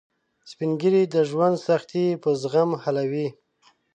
سپین 0.51 0.71
ږیری 0.81 1.03
د 1.13 1.15
ژوند 1.29 1.55
سختۍ 1.67 2.05
په 2.23 2.29
زغم 2.41 2.69
حلوي 2.83 3.27